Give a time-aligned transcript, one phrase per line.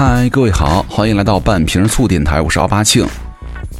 [0.00, 3.04] 嗨，各位好，欢迎来到半瓶醋电台，我是奥巴庆。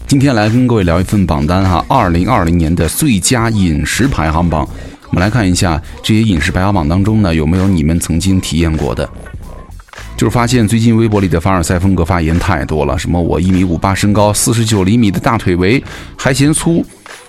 [0.08, 4.68] 今天来跟各位聊一份榜单哈，二零二零年的最佳饮食排行榜。
[5.10, 9.08] 我们来看一下这些饮食排行榜当中呢，有没有你们曾经体验过的？
[10.16, 15.80] 就是发现最近微博里的凡尔赛风格发言太多了，什么我一米五八身高，四十九厘米的大腿围
[16.16, 16.84] 还嫌粗，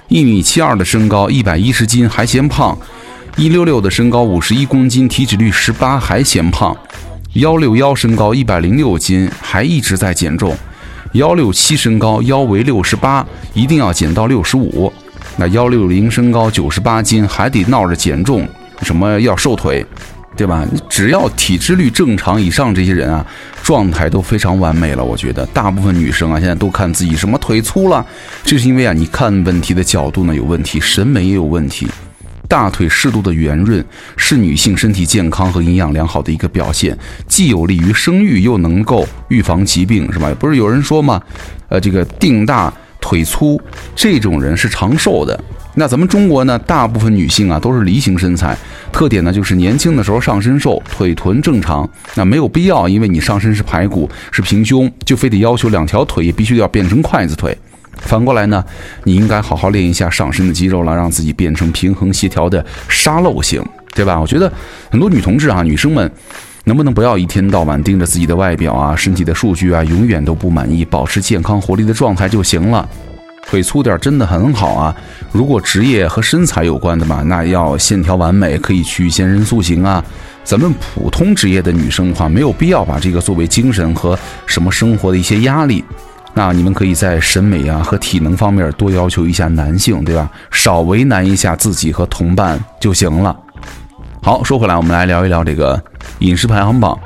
[0.08, 2.76] 一米七二的身高，一百一十斤还嫌胖，
[3.38, 6.76] 一六六的身高，五十一公斤，体脂率十八还嫌胖。
[7.34, 10.52] 幺六幺身高一百零六斤，还一直在减重；
[11.14, 14.92] 幺六七身高腰围六十八，一定要减到六十五。
[15.38, 18.48] 那幺六零身高九十八斤，还得闹着减重，
[18.82, 19.86] 什么要瘦腿，
[20.36, 20.66] 对吧？
[20.90, 23.24] 只要体脂率正常以上，这些人啊，
[23.62, 25.06] 状态都非常完美了。
[25.06, 28.04] 我觉得大部分女生啊，现在都看自己什么腿粗了，
[28.44, 31.88] 这是因为啊，你看问题的角度呢有问题，审美也有问题。
[32.50, 33.86] 大腿适度的圆润
[34.18, 40.36] 是女性身体健康和营养良好的一个表现，既有利于生育，又能够预防疾病，是吧？
[40.40, 41.22] 不是有人说吗？
[41.68, 43.62] 呃，这个腚大腿粗
[43.96, 45.40] 这种人是长寿的。
[45.76, 48.58] 那咱们中国呢，大部分女性啊都是梨形身材，
[48.92, 51.88] 特点呢就是年轻的时候上身瘦，腿臀正常。
[52.16, 57.56] 那没有必要，因为你上身是排骨是平胸，就非得要求两条腿也必须要变成筷子腿。
[58.02, 58.64] 反过来呢，
[59.04, 64.20] 你应该好好练一下上身的肌肉了，让自己变成平衡协调的沙漏型，对吧？
[64.20, 64.52] 我觉得
[64.90, 66.12] 很多女同志啊，女生们
[66.64, 72.88] 能不能不要一天到晚盯着自己的外表啊、身体的数据啊，永远都不满意，保持健康活力的状态就行了。
[73.48, 74.96] 腿粗点真的很好啊。
[75.32, 80.04] 如果职业和身材有关的嘛，那要线条完美，可以去健身塑形啊。
[80.44, 85.84] 咱们普通职业的女生的话，没有必要把这个作为精神和什么生活的一些压力。
[86.34, 90.30] 那你们可以在审美啊和体能方面多要求一下男性，对吧？
[90.52, 93.36] 少为难一下自己和同伴就行了。
[94.22, 95.82] 好，说回来，我们来聊一聊这个
[96.20, 96.98] 饮食排行榜。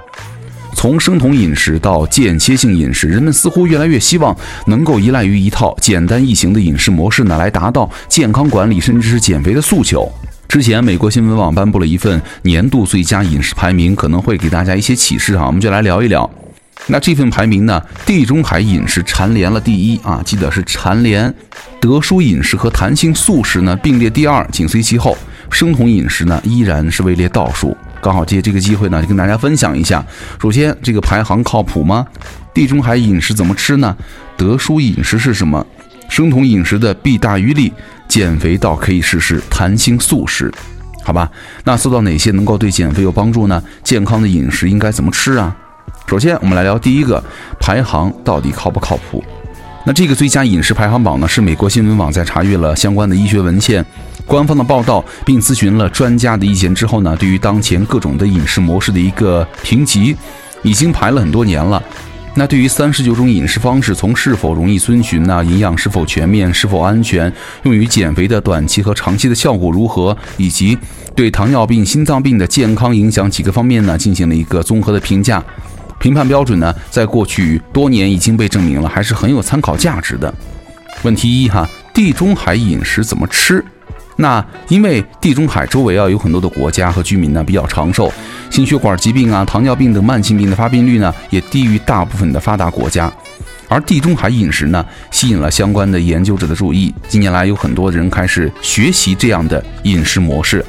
[0.76, 4.36] 从生酮饮食到间歇性饮食，人们似乎越来越希望
[4.66, 10.12] 能够依赖于一套简单易行的饮食模式呢，来达到健康管理甚至是减肥的诉求。
[10.50, 15.46] 之前，美国新闻网颁布了一份年度最佳饮食排名，可能会给大家一些启示哈。
[15.46, 16.30] 我们就来聊一聊。
[16.88, 17.82] 那这份排名呢？
[18.06, 21.34] 地中海饮食蝉联了第一啊，记得是蝉联。
[21.80, 25.18] 德叔饮食和弹性素食呢并列第二，紧随其后。
[25.50, 27.76] 生酮饮食呢依然是位列倒数。
[28.02, 30.06] 刚好借这个机会呢，就跟大家分享一下。
[30.42, 32.06] 首先，这个排行靠谱吗？
[32.54, 33.96] 地中海饮食怎么吃呢？
[34.36, 35.66] 德叔饮食是什么？
[36.10, 37.72] 生酮饮食的弊大于利，
[38.10, 40.52] 减肥倒可以试试弹性素食，
[41.02, 41.32] 好吧？
[41.64, 43.64] 那搜到哪些能够对减肥有帮助呢？
[43.84, 45.56] 健康的饮食应该怎么吃啊？
[46.08, 47.24] 首先，我们来聊第一个
[47.60, 49.24] 排行到底靠不靠谱？
[49.86, 53.84] 那这个最佳饮食排行榜呢，是美国新闻网在查阅了相关的医学文献、
[54.26, 60.16] 官方的报道，并咨询了专家的意见之后呢，对于当前各种的饮食模式的一个评级，
[60.62, 61.82] 已经排了很多年了。
[62.36, 65.44] 那对于三十九种饮食方式，从是否容易遵循呢？
[65.46, 66.52] 营养是否全面？
[66.54, 67.32] 是否安全？
[67.64, 70.16] 用于减肥的短期和长期的效果如何？
[70.38, 70.78] 以及
[71.16, 75.44] 对糖尿病、心脏病的健康影响几个方面呢，进行了一个综合的评价。
[76.04, 80.32] 评判标准呢，在过去多年已经被证明了，还是很有参考价值的。
[81.04, 83.64] 问题一哈，地中海饮食怎么吃？
[84.18, 88.12] 那因为地中海周围啊有很多的国家和居民呢比较长寿，
[88.50, 93.10] 心血管疾病啊、糖尿病等慢性病的发病率呢也低于大部分的发达国家。
[93.70, 96.94] 而地中海饮食呢，吸引了相关的研究者的注意。
[97.08, 100.66] 近年来，有很多人开始学习这样的饮食模式。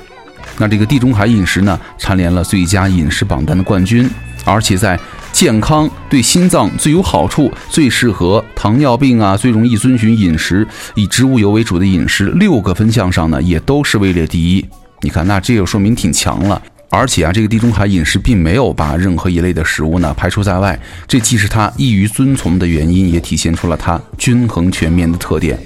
[0.58, 4.08] 那这个地中海饮食呢，蝉联了最佳饮食榜单的冠军，
[4.44, 4.98] 而且在
[5.34, 10.64] 健康对心脏最有好处、最适合糖尿病啊、最容易遵循饮食
[10.94, 14.64] 以植物油为主的饮食六个分项上呢，也都是位列第一。
[15.00, 16.62] 你看，那这个说明挺强了。
[16.88, 20.78] 而且啊，这个地中海饮食并没有把任何一类的食物呢排除在外，
[21.08, 25.58] 这既是它易于遵从的原因，也体现出了它均衡全面的特点。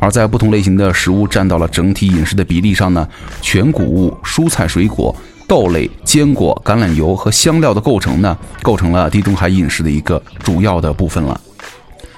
[0.00, 3.08] 而在不同类型的食物占到了整体饮食的比例上呢，
[3.40, 5.14] 全谷物、蔬菜、水果。
[5.46, 11.38] 豆类、坚果、橄榄油和香料的构成呢，构成了地中海饮食的一个主要的部分了。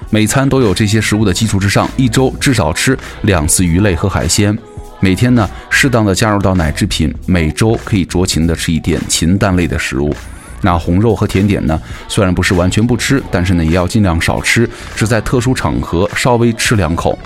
[0.09, 4.57] 每餐都有这些食物的基础之上，一周至少吃两次鱼类和海鲜。
[4.99, 7.13] 每天呢，适当的加入到奶制品。
[7.25, 10.15] 每周可以酌情的吃一点禽蛋类的食物。
[10.61, 17.17] 那红肉和甜点呢，虽然不是完全不吃，但是呢，也要尽量少吃，只在特殊场合稍微吃两口。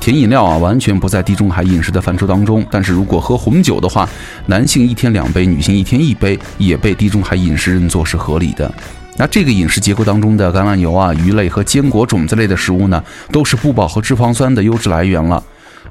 [0.00, 2.66] 甜饮料啊，完全不在地中海饮食的范畴当中。
[2.70, 4.08] 但是如果喝红酒的话，
[4.46, 8.72] 男性一天两杯，女性一天一杯，也被地中海饮食认作是合理的。
[9.18, 15.42] 那这个饮食结构当中的橄榄油啊、鱼类和坚果种子类的食物呢，都是不饱和脂肪酸的优质来源了。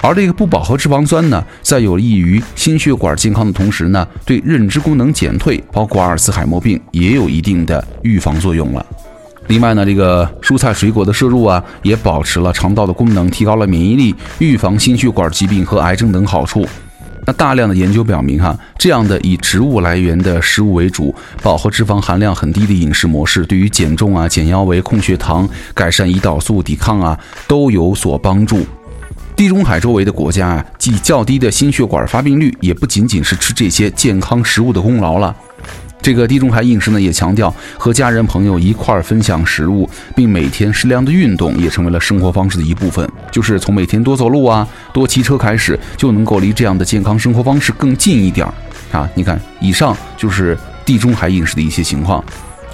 [0.01, 8.83] 而这个不饱和脂肪酸呢，在有利于心血管健康的同时呢，对认知功能减退，包括阿尔茨海默病，也有一定的预防作用了。
[9.49, 16.67] 另外呢，这个蔬菜水果的摄入啊，也保持了肠道的功能，提高了免疫力，预防心血管疾病和癌症等好处。
[17.25, 28.63] 那大量的研究表明，哈，这样的以植物来源的食物为主、饱和脂肪含量很低的饮食模式，对于减重啊、减腰围、控血糖、改善胰岛素抵抗啊，都有所帮助。
[29.35, 35.35] 地中海周围的国家啊，既较低的心血管发病率，也不仅仅是吃这些健康食物的功劳了。
[36.01, 43.07] 这个地中海饮食呢，也强调和家人朋友一块儿分享食物，并每天适量的运动，也成为了生活方式的一部分。
[43.31, 48.53] 就是从每天多走路啊，多骑车开始，就能够离这样的健康生活方式更近一点儿
[48.97, 49.09] 啊！
[49.13, 52.23] 你看，以上就是地中海饮食的一些情况。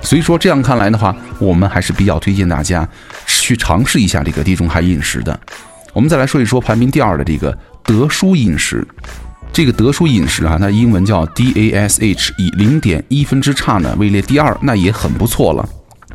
[0.01, 2.87] 所以说，这样看来的话，我们还是比较推荐大家
[3.25, 5.37] 去尝试一下这个地中海饮食的。
[5.93, 8.87] 我们再来说一说排名第二的这个德叔饮食。
[9.55, 15.65] 这个德叔饮食啊，它英文叫 DASH，以零点一分之差呢位列第二，那也很不错了。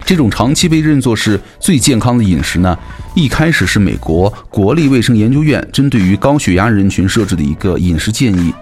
[0.04, 2.78] 这种长期被认作是最健康的饮食呢，
[3.14, 8.52] 一开始是美国国立卫生研究院针对于高血压人群设置的一个饮食建议。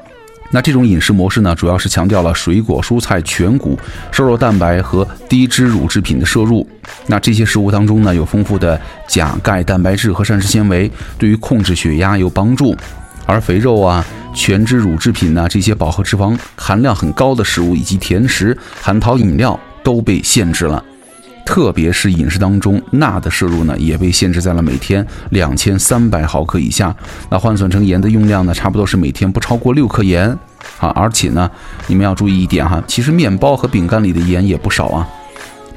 [0.52, 3.76] 那这种饮食模式呢，主要是强调了水果、蔬菜、全谷、
[4.12, 6.64] 瘦肉蛋白和低脂乳制品的摄入。
[7.08, 10.88] 那这些食物当中呢，有丰富的钾、钙、蛋白质和膳食纤维，
[11.18, 12.76] 对于控制血压有帮助。
[13.26, 14.02] 而肥肉啊、
[14.38, 20.82] 全脂乳制品呢，这些饱和脂肪含量很高的食物，以及甜食、含糖饮料都被限制了。
[21.44, 26.94] 特别是饮食当中钠的摄入呢，也被限制在了每天两千三百毫克以下。
[27.28, 30.30] 那换算成盐的用量呢，差不多是每天不超过六克盐
[30.78, 30.88] 啊。
[30.90, 31.50] 而且呢，
[31.88, 35.08] 你们要注意一点哈，其实面包和饼干里的盐也不少啊。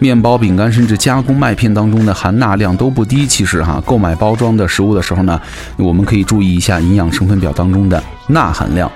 [0.01, 3.27] 面包、饼干，甚至加工麦片当中的含钠量都不低。
[3.27, 5.39] 其实哈，购买包装的食物的时候呢，
[5.77, 8.91] 我们可以注意一下营养成分表当中的钠含量。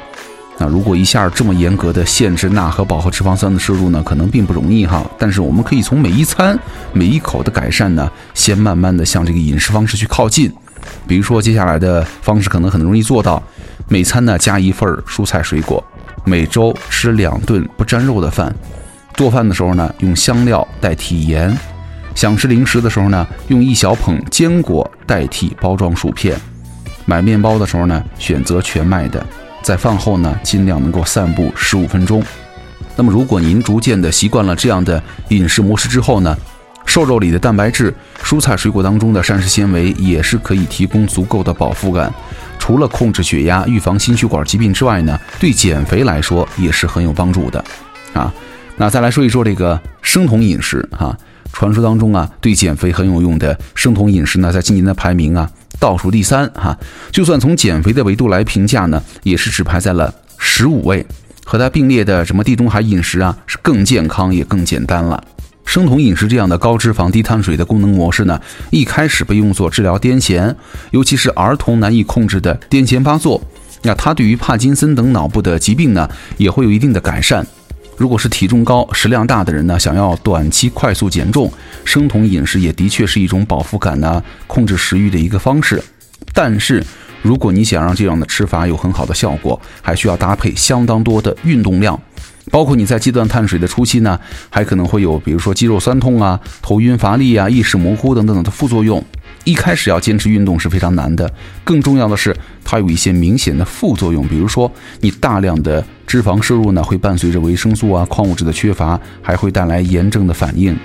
[0.57, 5.05] 那如果一下这么严格的限制钠和饱和脂肪酸的摄入呢，可能并不容易哈。
[5.19, 6.57] 但是我们可以从每一餐、
[6.91, 10.51] 每一口的改善呢，先慢慢的向这个饮食方式去靠近。
[11.05, 13.39] 比如说接下来的方式可能很容易做到，
[13.87, 15.83] 每餐呢加一份蔬菜水果，
[16.23, 18.51] 每周吃两顿不沾肉的饭。
[19.15, 21.49] 做饭的时候呢，用香料代替盐；
[22.13, 26.35] 想吃零食的时候呢，用一小捧坚果代替包装薯片；
[27.05, 29.19] 买面包的时候呢，选择全麦的；
[29.61, 32.21] 在饭后呢，尽量能够散步十五分钟。
[32.97, 36.37] 那么，如果您逐渐的习惯了这样的饮食模式之后呢，
[36.85, 42.13] 瘦肉里的蛋白质、蔬菜水果当中的膳食纤维也是可以提供足够的饱腹感。
[42.59, 47.63] 除了控制血压、预防心血管疾病之外呢，对减肥来说也是很有帮助的，
[48.13, 48.33] 啊。
[48.77, 51.17] 那再来说一说这个生酮饮食哈，
[51.53, 55.49] 传说当中啊，对减肥很有用的生酮饮食呢，在今年的排名啊
[55.79, 56.77] 倒数第三哈。
[57.09, 61.05] 就算从减肥的维度来评价呢，也是只排在了十五位，
[61.45, 65.23] 和它并列的什么地中海饮食啊，是更健康也更简单了。
[65.63, 68.39] 生酮饮食这样的高脂肪低碳水的功能模式呢，
[68.71, 70.53] 一开始被用作治疗癫痫，
[70.91, 73.41] 尤其是儿童难以控制的癫痫发作，
[73.83, 77.47] 那它对于帕金森等脑部的疾病呢，也会有一定的改善。
[77.97, 81.51] 如果是体重高、食量大的人呢，想要短期快速减重，
[81.83, 85.81] 生酮饮食也的确是一种饱腹感呢、控制食欲的一个方式。
[86.33, 86.83] 但是，
[87.21, 91.97] 如果你想让这样的吃法有很好的效果，还需要搭配相当多的运动量，
[92.51, 94.19] 包括你在戒断碳水的初期呢，
[94.49, 99.03] 还可能会有比如说肌肉酸痛啊、头晕乏力啊、意识模糊等等的副作用。
[99.45, 101.31] 一开始要坚持运动是非常难的，
[101.63, 104.69] 更重要的是它有一些明显的副作用，比如说
[105.01, 110.77] 你大量的脂肪摄入呢，会伴随着维生素啊、矿物质的缺乏，还会带来炎症的反应。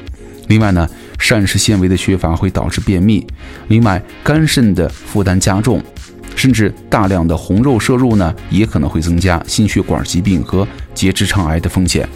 [0.49, 3.27] 另外呢，膳食纤维的缺乏会导致便秘。
[3.69, 5.83] 另外，肝肾的负担加重，
[6.35, 12.09] 甚至大量的红肉摄入呢，也可能会增加心血管疾病和结直肠癌的风险。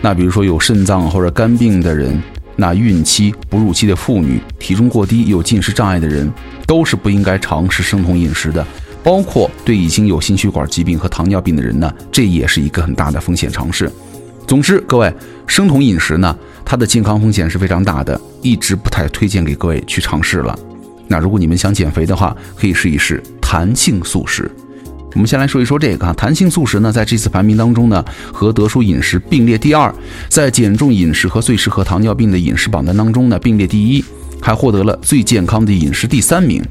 [0.00, 2.20] 那比如说有肾脏或者肝病的人。
[2.60, 6.28] 那孕期、哺乳期的妇女、体重过低、有进食障碍的人，
[6.66, 8.66] 都是不应该尝试生酮饮食的。
[9.02, 13.90] 包括对已经有心血管疾病和糖尿病的人呢，这也是一个很大的风险尝试。
[14.46, 15.12] 总之，各位，
[15.46, 20.58] 生酮饮食呢，它的健康风险是非常大的，一直不太推荐给各位去尝试了。
[21.06, 24.50] 那如果你们想减肥的话，可以试一试弹性素食。
[25.14, 29.94] 我们先来说一说这个啊，弹性素食呢，在这次排名当中呢，和德叔饮食并列第二，
[30.28, 34.04] 在减重饮食和最适合糖尿病的饮食榜单当中呢，并列第一，
[34.40, 36.62] 还获得了最健康的饮食第三名。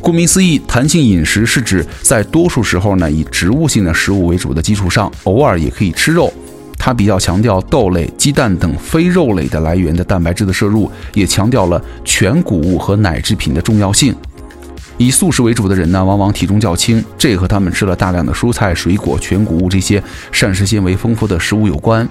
[0.00, 6.32] 顾名思义，弹性饮食是指在多数时候呢，以植物性的食物为主的基础上，偶尔也可以吃肉。
[6.78, 14.14] 它比较强调豆类、鸡蛋等非肉类的来源的蛋白质的摄入，也强调了全谷物和奶制品的重要性。
[14.96, 20.02] 以素食为主的人呢，往往体重较轻，这和他们吃了大量的蔬菜、水果、全谷物这些
[20.32, 22.08] 膳食纤维丰富的食物有关。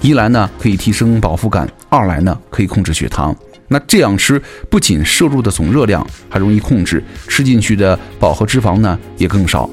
[0.00, 3.34] 一来呢，可以提升饱腹感；二来呢，可以控制血糖。
[3.68, 9.68] 那这样吃不仅摄入的总热量还容易控制，吃进去的饱和脂肪呢也更少。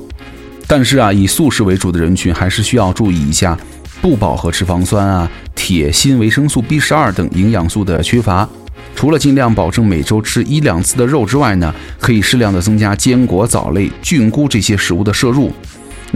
[0.68, 3.58] 但是啊，以素食为主的人群还是需要注意一下
[4.02, 8.48] 不饱和脂肪酸啊、铁、锌、维生素 B 十二等营养素的缺乏。
[8.96, 15.52] 除了尽量保证每周吃一两次的肉之外呢，可以适量的增加坚果、藻类、菌菇这些食物的摄入。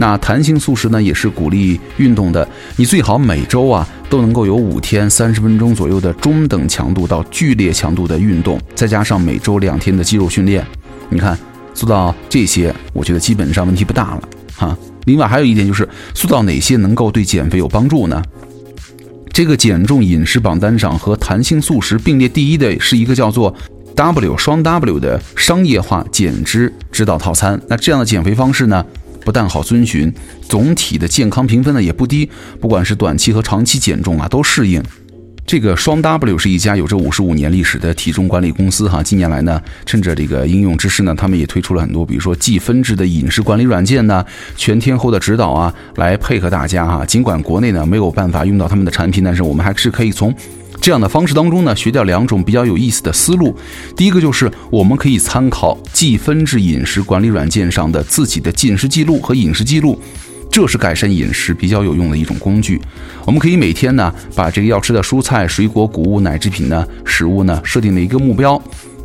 [0.00, 2.48] 那弹性素食呢，也是鼓励运动的。
[2.76, 10.64] 你最好每周啊都能够有五天三十分钟左右的中等强度到剧烈强度的运动，再加上每周两天的肌肉训练。
[11.10, 11.36] 你看
[11.74, 14.22] 做到这些，我觉得基本上问题不大了
[14.54, 14.78] 哈。
[15.06, 18.22] 另外还有一点就是，做到哪些能够对减肥有帮助呢？
[19.32, 23.54] 这个减重饮食榜单上和弹性素食并列第一的是一个叫做
[23.94, 27.60] W 双 W 的商业化减脂指导套餐。
[27.68, 28.84] 那这样的减肥方式呢，
[29.24, 30.12] 不但好遵循，
[30.48, 32.28] 总体的健康评分呢也不低。
[32.60, 34.82] 不管是短期和长期减重啊，都适应。
[35.46, 39.02] 这个双 W 是一家有着五十五年历史的体重管理公司哈。
[39.02, 44.22] 近年来呢，趁着这个应用之势呢，他们也推出了很多，比如说计分制的饮食管理软件呢，
[44.56, 47.02] 全天候的指导啊，来配合大家哈。
[47.06, 50.34] 尽管国内呢没有办法用到他们的产品，但是我们还是可以从
[50.80, 53.54] 这样的方式当中呢，学掉两种比较有意思的思路。
[53.96, 60.00] 第一个就是我们可以参考计分制饮食管理软件上的自己的进食记录和饮食记录。
[60.50, 62.80] 这是改善饮食比较有用的一种工具。
[63.26, 68.60] 我们可以每天呢，把这个要吃的蔬菜、水果、谷物、奶制品呢，食物呢，设定了一个目标，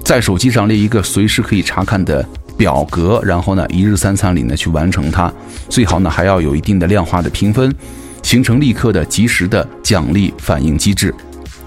[0.06, 2.25] 在手机上列一个随时可以查看的
[2.56, 5.32] 表格，然后呢，一日三餐里呢去完成它。
[5.68, 7.75] 最好呢，还要有一定的量化的评分，
[8.24, 11.13] 形成立刻的及时的奖励反应机制。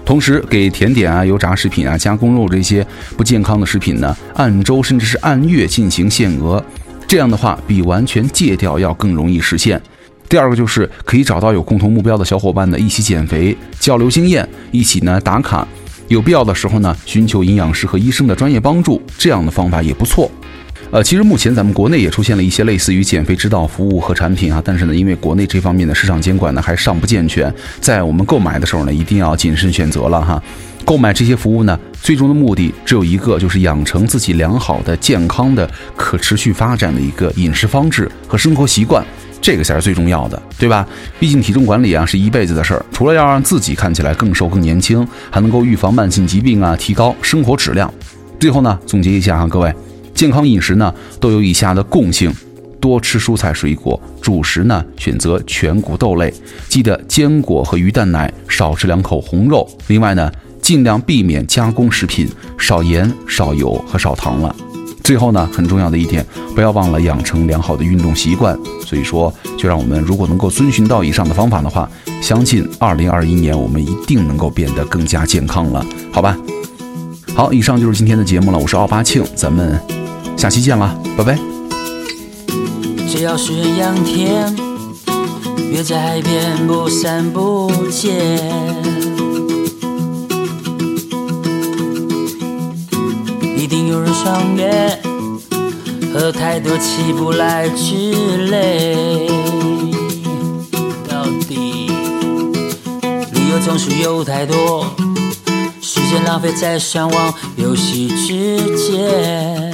[0.07, 2.87] 同时，给甜点啊、油炸食品啊、加工肉这些
[3.17, 6.63] 不健康的食品呢，按周甚至是按月进行限额。
[7.05, 9.81] 这样的话，比完全戒掉要更容易实现。
[10.29, 15.67] 第二个就是可以找到有共同目标的小伙伴呢，一起减肥，交流经验，一起呢打卡。
[16.07, 20.31] 有必要的时候呢，寻求营养师和医生的专业帮助，这样的方法也不错。
[20.89, 30.41] 呃，其实目前咱们国内也出现了一些类似于减肥指导服务和产品啊，但是呢，因为国内这方面的市场监管呢还尚不健全，在我们购买的时候呢，一定要谨慎选择了哈。
[30.85, 39.05] 购买这些服务呢，最终的目的只有一个，就是养成自己良好的、健康的、可持续发展的一个饮食方式和生活习惯，
[39.41, 40.87] 这个才是最重要的，对吧？
[41.19, 47.93] 毕竟体重管理啊是一辈子的事儿，除了要让自己看起来更瘦、更年轻，还能够预防慢性疾病啊，提高生活质量。
[48.39, 49.73] 最后呢，总结一下哈，各位，
[50.17, 52.33] 健康饮食呢都有以下的共性：
[52.81, 56.33] 多吃蔬菜水果，主食呢选择全谷豆类，
[56.67, 59.65] 记得坚果和鱼蛋奶，少吃两口红肉。
[59.87, 60.29] 另外呢。
[60.59, 64.53] 尽量避免加工食品，少盐、少油和少糖了。
[65.01, 68.57] 最后呢，很重要的一点，不要忘了养成良好的运动习惯。
[68.85, 71.89] 所以说，就让我们如果能够遵循到以上的方法的话，
[72.21, 76.37] 相信二零二一年我们一定能够变得更加健康了，好吧？
[77.33, 78.57] 好，以上就是今天的节目了。
[78.57, 79.79] 我是奥巴庆，咱们
[80.37, 81.37] 下期见了，拜拜。
[83.09, 84.55] 只要是阳天，
[85.71, 88.15] 约在海边不散不见。
[93.57, 94.99] 一定有人赏月，
[96.13, 99.27] 喝太多起不来之类。
[101.09, 101.89] 到底
[103.33, 104.85] 理由总是有太多，
[105.81, 109.66] 时间浪费在上网游戏之间。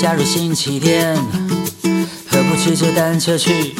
[0.00, 1.16] 假日星期天，
[2.30, 3.74] 何不骑着单车去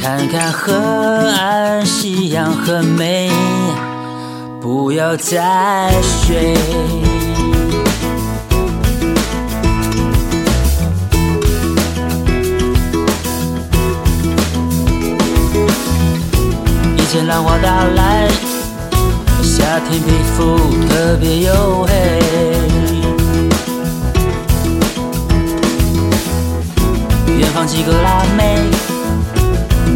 [0.00, 3.28] 看看河岸，夕阳很美。
[4.62, 6.54] 不要再睡。
[16.96, 18.28] 一阵浪花打来，
[19.42, 20.56] 夏天皮肤
[20.88, 22.43] 特别黝黑。
[27.64, 28.58] 远方几个辣妹，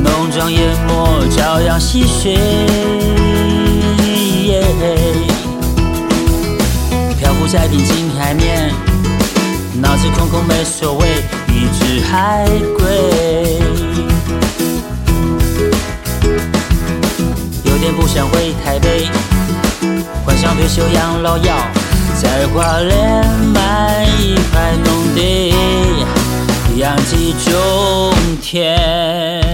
[0.02, 2.38] 浓妆艳抹，朝阳戏水。
[7.18, 8.72] 漂浮在平静海面，
[9.82, 11.08] 脑子空空没所谓，
[11.48, 12.46] 一只海
[12.78, 13.60] 龟。
[17.64, 19.06] 有点不想回台北，
[20.24, 21.54] 幻想退休养老药，
[22.20, 25.52] 在花莲买一块农地，
[26.78, 29.47] 养鸡种田。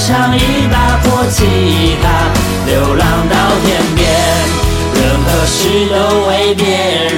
[0.00, 1.44] 上一把破吉
[2.02, 2.08] 他，
[2.66, 4.08] 流浪到天边。
[4.94, 6.64] 任何事都为别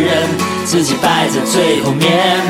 [0.04, 0.28] 人，
[0.64, 2.42] 自己摆在最后面。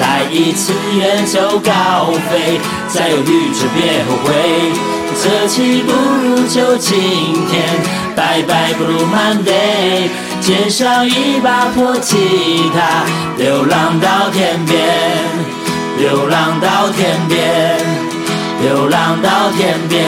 [0.00, 4.32] 来一次远走高飞，再犹豫就别后悔。
[5.22, 7.62] 这期不如就今天，
[8.16, 10.08] 拜拜 Blue Monday，
[10.40, 13.04] 肩上一把破吉他，
[13.36, 14.80] 流浪到天边，
[15.98, 17.76] 流浪到天边，
[18.64, 20.02] 流浪到天边，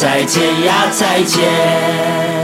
[0.00, 2.43] 再见呀再见。